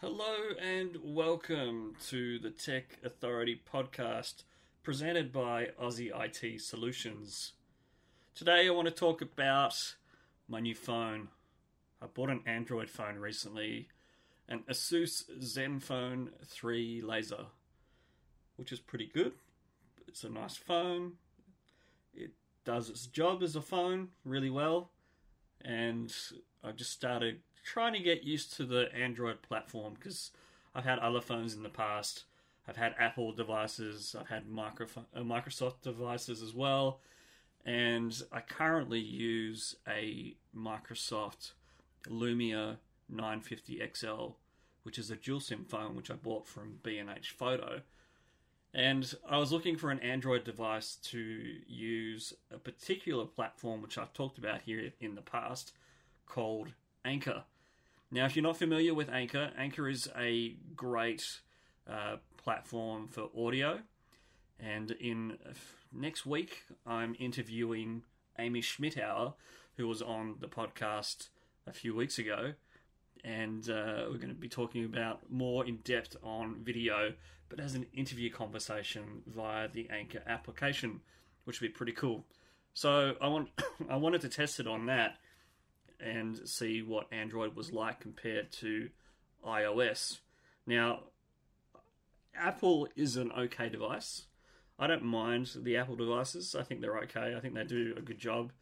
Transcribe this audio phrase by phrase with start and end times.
[0.00, 4.44] Hello and welcome to the Tech Authority podcast
[4.84, 7.54] presented by Aussie IT Solutions.
[8.32, 9.96] Today I want to talk about
[10.46, 11.30] my new phone.
[12.00, 13.88] I bought an Android phone recently,
[14.48, 17.46] an Asus ZenFone 3 Laser,
[18.54, 19.32] which is pretty good.
[20.06, 21.14] It's a nice phone.
[22.14, 22.30] It
[22.64, 24.90] does its job as a phone really well,
[25.64, 26.14] and
[26.62, 30.30] I've just started trying to get used to the Android platform because
[30.74, 32.24] I've had other phones in the past.
[32.68, 37.00] I've had Apple devices, I've had micro- uh, Microsoft devices as well,
[37.64, 41.52] and I currently use a Microsoft
[42.06, 42.76] Lumia
[43.08, 44.26] 950 XL,
[44.82, 47.80] which is a dual SIM phone which I bought from B&H Photo.
[48.74, 51.18] And I was looking for an Android device to
[51.66, 55.72] use a particular platform which I've talked about here in the past
[56.26, 56.74] called
[57.08, 57.44] Anchor.
[58.10, 61.40] Now, if you're not familiar with Anchor, Anchor is a great
[61.88, 63.80] uh, platform for audio.
[64.60, 65.38] And in
[65.90, 68.02] next week, I'm interviewing
[68.38, 69.32] Amy Schmittauer,
[69.78, 71.28] who was on the podcast
[71.66, 72.52] a few weeks ago.
[73.24, 77.14] And uh, we're going to be talking about more in depth on video,
[77.48, 81.00] but as an interview conversation via the Anchor application,
[81.44, 82.26] which would be pretty cool.
[82.74, 83.48] So I want
[83.88, 85.16] I wanted to test it on that
[86.00, 88.88] and see what Android was like compared to
[89.46, 90.18] iOS.
[90.66, 91.00] Now,
[92.34, 94.26] Apple is an okay device.
[94.78, 96.54] I don't mind the Apple devices.
[96.54, 97.34] I think they're okay.
[97.36, 98.52] I think they do a good job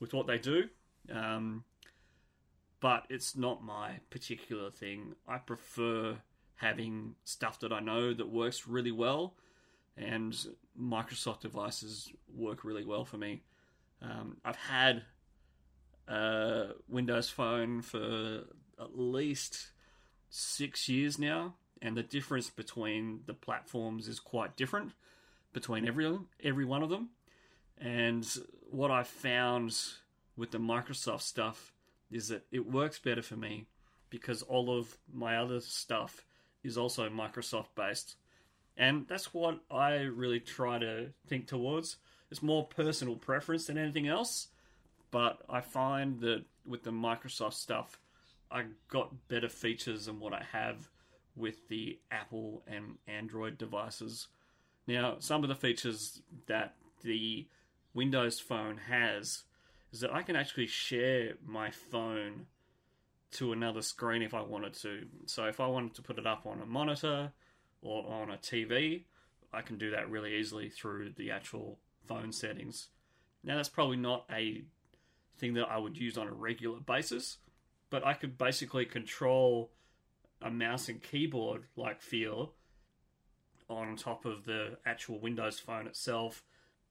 [0.00, 0.64] with what they do.
[1.12, 1.64] Um,
[2.80, 5.14] but it's not my particular thing.
[5.28, 6.16] I prefer
[6.56, 9.34] having stuff that I know that works really well,
[9.96, 10.34] and
[10.80, 13.42] Microsoft devices work really well for me.
[14.00, 15.04] Um, I've had
[16.08, 18.44] uh, Windows Phone for
[18.80, 19.70] at least
[20.30, 24.92] six years now, and the difference between the platforms is quite different
[25.52, 27.10] between every every one of them.
[27.78, 28.26] And
[28.70, 29.76] what I found
[30.36, 31.72] with the Microsoft stuff
[32.10, 33.66] is that it works better for me
[34.10, 36.24] because all of my other stuff
[36.62, 38.16] is also Microsoft based.
[38.76, 41.96] And that's what I really try to think towards.
[42.30, 44.48] It's more personal preference than anything else.
[45.12, 48.00] But I find that with the Microsoft stuff,
[48.50, 50.88] I got better features than what I have
[51.36, 54.28] with the Apple and Android devices.
[54.86, 56.74] Now, some of the features that
[57.04, 57.46] the
[57.94, 59.44] Windows phone has
[59.92, 62.46] is that I can actually share my phone
[63.32, 65.06] to another screen if I wanted to.
[65.26, 67.32] So, if I wanted to put it up on a monitor
[67.82, 69.04] or on a TV,
[69.52, 72.88] I can do that really easily through the actual phone settings.
[73.44, 74.64] Now, that's probably not a
[75.38, 77.38] thing that I would use on a regular basis,
[77.90, 79.70] but I could basically control
[80.40, 82.54] a mouse and keyboard like feel
[83.68, 86.42] on top of the actual Windows phone itself.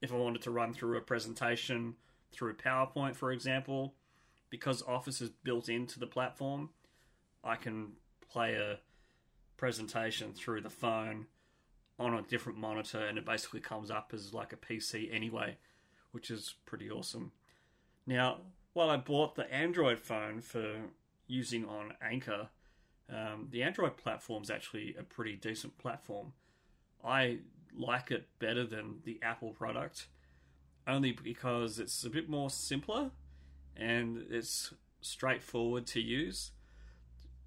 [0.00, 1.94] If I wanted to run through a presentation
[2.32, 3.94] through PowerPoint, for example,
[4.48, 6.70] because Office is built into the platform,
[7.44, 7.92] I can
[8.30, 8.78] play a
[9.56, 11.26] presentation through the phone
[11.98, 15.58] on a different monitor and it basically comes up as like a PC anyway,
[16.12, 17.32] which is pretty awesome.
[18.10, 18.38] Now,
[18.72, 20.74] while I bought the Android phone for
[21.28, 22.48] using on Anchor,
[23.08, 26.32] um, the Android platform is actually a pretty decent platform.
[27.04, 27.38] I
[27.72, 30.08] like it better than the Apple product,
[30.88, 33.12] only because it's a bit more simpler
[33.76, 36.50] and it's straightforward to use.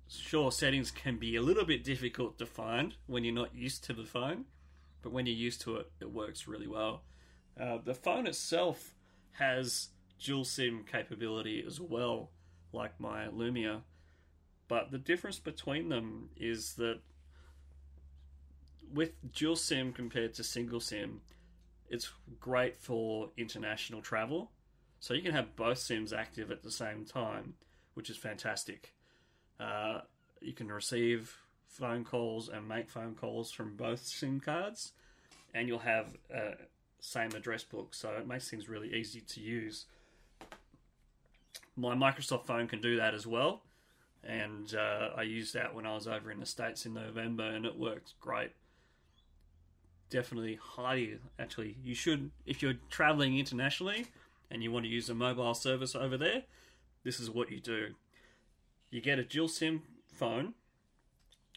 [0.07, 3.91] Sure, settings can be a little bit difficult to find when you're not used to
[3.93, 4.45] the phone,
[5.01, 7.01] but when you're used to it, it works really well.
[7.59, 8.93] Uh, the phone itself
[9.33, 9.89] has
[10.23, 12.29] dual SIM capability as well,
[12.71, 13.81] like my Lumia.
[14.67, 16.99] But the difference between them is that
[18.93, 21.21] with dual SIM compared to single SIM,
[21.89, 24.51] it's great for international travel.
[24.99, 27.55] So you can have both SIMs active at the same time,
[27.93, 28.93] which is fantastic.
[29.59, 29.99] Uh,
[30.39, 31.35] you can receive
[31.67, 34.93] phone calls and make phone calls from both SIM cards,
[35.53, 36.51] and you'll have uh,
[36.99, 39.85] same address book, so it makes things really easy to use
[41.75, 43.61] my Microsoft phone can do that as well.
[44.23, 47.65] And uh, I used that when I was over in the States in November, and
[47.65, 48.51] it works great.
[50.09, 54.05] Definitely, highly, actually, you should, if you're traveling internationally
[54.49, 56.43] and you want to use a mobile service over there,
[57.03, 57.95] this is what you do.
[58.91, 60.53] You get a dual SIM phone,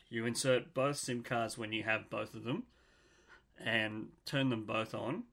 [0.09, 2.65] you insert both SIM cards when you have both of them,
[3.63, 5.25] and turn them both on.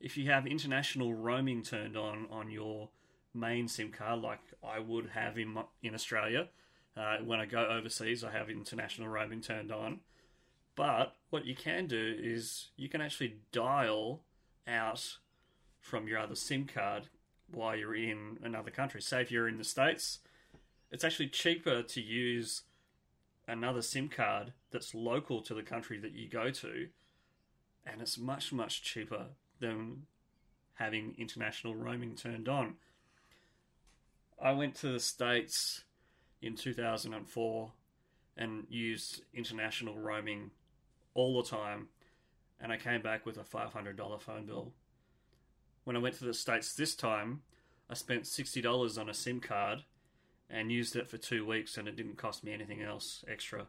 [0.00, 2.88] If you have international roaming turned on on your
[3.34, 6.48] main SIM card, like I would have in in Australia,
[6.96, 10.00] Uh, when I go overseas, I have international roaming turned on.
[10.74, 14.22] But what you can do is you can actually dial
[14.66, 15.18] out
[15.80, 17.08] from your other SIM card
[17.52, 19.00] while you're in another country.
[19.00, 20.18] Say if you're in the States,
[20.90, 22.62] it's actually cheaper to use
[23.46, 26.88] another SIM card that's local to the country that you go to,
[27.86, 29.26] and it's much, much cheaper
[29.60, 30.06] than
[30.74, 32.76] having international roaming turned on.
[34.42, 35.84] I went to the States
[36.40, 37.72] in 2004
[38.38, 40.50] and used international roaming
[41.12, 41.88] all the time,
[42.58, 44.72] and I came back with a $500 phone bill.
[45.84, 47.42] When I went to the States this time,
[47.90, 49.84] I spent $60 on a SIM card
[50.48, 53.66] and used it for two weeks, and it didn't cost me anything else extra.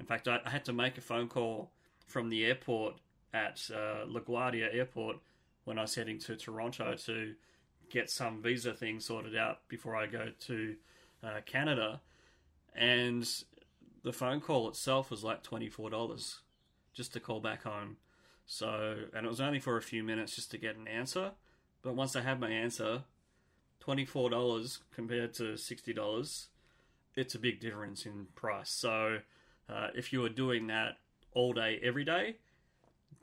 [0.00, 1.72] In fact, I, had to make a phone call
[2.06, 2.94] from the airport
[3.32, 5.16] at uh, LaGuardia Airport
[5.64, 7.34] when I was heading to Toronto to
[7.90, 10.76] get some visa thing sorted out before I go to
[11.22, 12.00] uh, Canada.
[12.74, 13.28] And
[14.02, 16.36] the phone call itself was like $24
[16.92, 17.96] just to call back home.
[18.46, 21.32] So, and it was only for a few minutes just to get an answer.
[21.82, 23.02] But once I had my answer,
[23.84, 26.46] $24 compared to $60,
[27.16, 28.70] it's a big difference in price.
[28.70, 29.18] So,
[29.68, 30.98] uh, if you are doing that
[31.32, 32.36] all day, every day,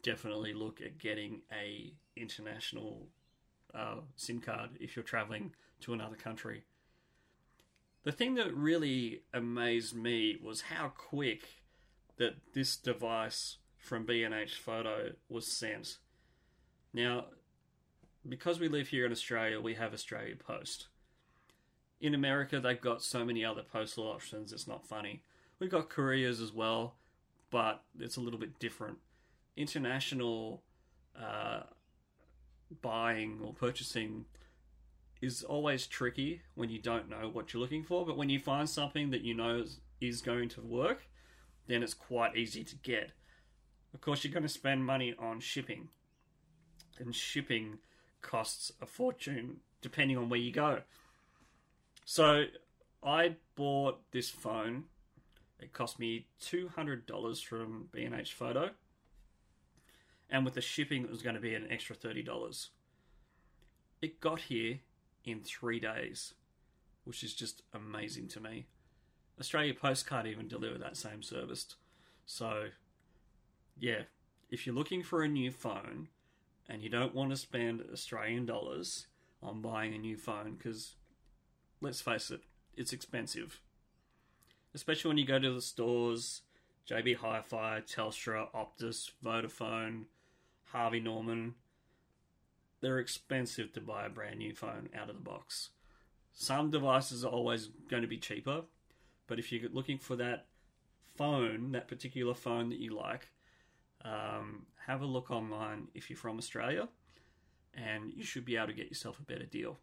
[0.02, 3.08] definitely look at getting a international
[3.74, 6.64] uh, SIM card if you're traveling to another country.
[8.04, 11.42] The thing that really amazed me was how quick
[12.18, 15.98] that this device from B&H Photo was sent.
[16.94, 17.26] Now,
[18.28, 20.88] because we live here in Australia, we have Australia Post.
[22.00, 25.24] In America, they've got so many other postal options, it's not funny.
[25.60, 26.96] We've got couriers as well,
[27.52, 28.98] but it's a little bit different.
[29.56, 30.64] International
[31.20, 31.62] uh,
[32.82, 34.26] buying or purchasing
[35.22, 38.70] is always tricky when you don't know what you're looking for, but when you find
[38.70, 39.64] something that you know
[40.00, 41.04] is going to work,
[41.68, 43.12] then it's quite easy to get.
[43.94, 45.90] Of course, you're going to spend money on shipping,
[47.00, 47.80] and shipping
[48.22, 50.82] costs a fortune depending on where you go.
[52.06, 52.46] So,
[53.04, 54.86] I bought this phone.
[55.60, 58.72] It cost me $200 from B&H Photo.
[60.32, 62.70] And with the shipping, it was going to be an extra $30.
[64.02, 64.80] It got here
[65.26, 66.34] in three days,
[67.04, 68.66] which is just amazing to me.
[69.40, 71.76] Australia Post can't even deliver that same service.
[72.26, 72.68] So,
[73.78, 74.04] yeah,
[74.50, 76.08] if you're looking for a new phone
[76.70, 79.08] and you don't want to spend Australian dollars
[79.44, 80.96] on buying a new phone, because
[81.82, 82.42] let's face it,
[82.78, 83.60] it's expensive.
[84.74, 86.42] Especially when you go to the stores,
[86.90, 90.06] JB Hi Fi, Telstra, Optus, Vodafone,
[90.72, 91.56] Harvey Norman.
[92.82, 95.70] They're expensive to buy a brand new phone out of the box.
[96.34, 98.62] Some devices are always going to be cheaper,
[99.28, 100.46] but if you're looking for that
[101.16, 103.28] phone, that particular phone that you like,
[104.04, 106.88] um, have a look online if you're from Australia,
[107.74, 109.78] and you should be able to get yourself a better deal.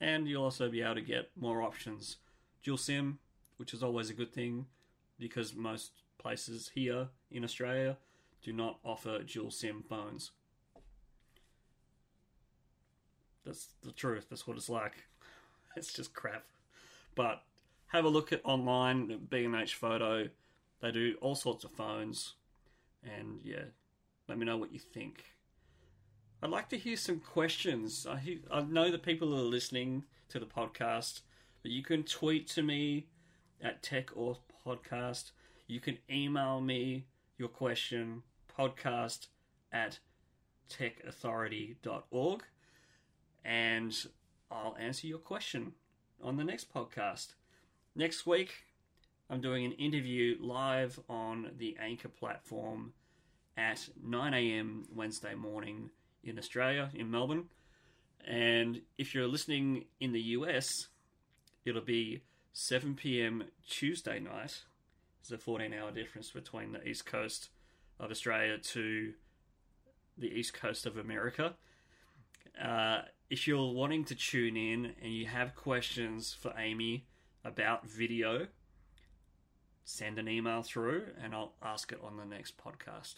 [0.00, 2.18] And you'll also be able to get more options.
[2.62, 3.18] Dual SIM,
[3.56, 4.66] which is always a good thing
[5.18, 7.96] because most places here in Australia
[8.44, 10.30] do not offer dual SIM phones.
[13.44, 14.26] That's the truth.
[14.28, 14.92] That's what it's like.
[15.76, 16.44] It's just crap.
[17.16, 17.42] But
[17.88, 20.28] have a look at online B&H Photo.
[20.80, 22.34] They do all sorts of phones,
[23.02, 23.64] and yeah,
[24.28, 25.24] let me know what you think.
[26.40, 28.06] I'd like to hear some questions.
[28.08, 31.22] I, hear, I know that people are listening to the podcast,
[31.62, 33.08] but you can tweet to me
[33.60, 35.32] at Tech or Podcast.
[35.66, 38.22] You can email me your question
[38.58, 39.28] podcast
[39.72, 39.98] at
[40.70, 42.42] techauthority.org
[43.44, 44.06] and
[44.50, 45.72] I'll answer your question
[46.22, 47.34] on the next podcast.
[47.94, 48.64] Next week,
[49.28, 52.92] I'm doing an interview live on the Anchor platform
[53.56, 54.84] at 9 a.m.
[54.94, 55.90] Wednesday morning
[56.22, 57.44] in Australia, in Melbourne.
[58.26, 60.88] And if you're listening in the US,
[61.64, 63.44] it'll be 7 p.m.
[63.68, 64.62] Tuesday night.
[65.22, 67.48] There's a 14 hour difference between the East Coast
[67.98, 69.12] of Australia to
[70.18, 71.54] the east coast of America.
[72.62, 77.06] Uh, if you're wanting to tune in and you have questions for Amy
[77.44, 78.46] about video,
[79.84, 83.16] send an email through and I'll ask it on the next podcast.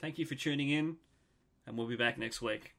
[0.00, 0.96] Thank you for tuning in,
[1.66, 2.74] and we'll be back next week.